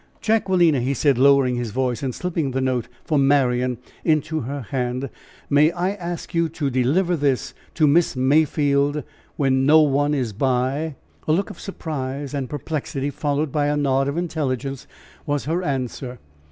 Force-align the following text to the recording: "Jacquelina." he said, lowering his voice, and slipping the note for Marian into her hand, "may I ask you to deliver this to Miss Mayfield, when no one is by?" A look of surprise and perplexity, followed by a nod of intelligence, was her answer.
"Jacquelina." 0.19 0.79
he 0.79 0.95
said, 0.95 1.19
lowering 1.19 1.57
his 1.57 1.69
voice, 1.69 2.01
and 2.01 2.15
slipping 2.15 2.49
the 2.49 2.59
note 2.59 2.87
for 3.03 3.19
Marian 3.19 3.77
into 4.03 4.39
her 4.39 4.61
hand, 4.61 5.11
"may 5.47 5.71
I 5.73 5.91
ask 5.91 6.33
you 6.33 6.49
to 6.49 6.71
deliver 6.71 7.15
this 7.15 7.53
to 7.75 7.85
Miss 7.85 8.15
Mayfield, 8.15 9.03
when 9.35 9.63
no 9.67 9.81
one 9.83 10.15
is 10.15 10.33
by?" 10.33 10.95
A 11.27 11.31
look 11.31 11.51
of 11.51 11.59
surprise 11.59 12.33
and 12.33 12.49
perplexity, 12.49 13.11
followed 13.11 13.51
by 13.51 13.67
a 13.67 13.77
nod 13.77 14.07
of 14.07 14.17
intelligence, 14.17 14.87
was 15.27 15.45
her 15.45 15.61
answer. 15.61 16.17